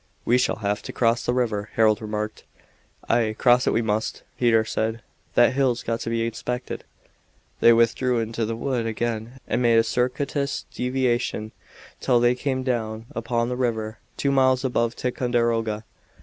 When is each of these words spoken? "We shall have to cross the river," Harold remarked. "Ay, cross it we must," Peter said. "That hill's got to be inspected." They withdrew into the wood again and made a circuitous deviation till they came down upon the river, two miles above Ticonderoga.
"We 0.25 0.39
shall 0.39 0.55
have 0.65 0.81
to 0.81 0.91
cross 0.91 1.23
the 1.23 1.31
river," 1.31 1.69
Harold 1.73 2.01
remarked. 2.01 2.43
"Ay, 3.07 3.35
cross 3.37 3.67
it 3.67 3.71
we 3.71 3.83
must," 3.83 4.23
Peter 4.39 4.65
said. 4.65 5.03
"That 5.35 5.53
hill's 5.53 5.83
got 5.83 5.99
to 5.99 6.09
be 6.09 6.25
inspected." 6.25 6.85
They 7.59 7.71
withdrew 7.71 8.17
into 8.19 8.43
the 8.43 8.55
wood 8.55 8.87
again 8.87 9.33
and 9.47 9.61
made 9.61 9.77
a 9.77 9.83
circuitous 9.83 10.65
deviation 10.73 11.51
till 11.99 12.19
they 12.19 12.33
came 12.33 12.63
down 12.63 13.05
upon 13.13 13.47
the 13.49 13.55
river, 13.55 13.99
two 14.17 14.31
miles 14.31 14.65
above 14.65 14.95
Ticonderoga. 14.95 15.85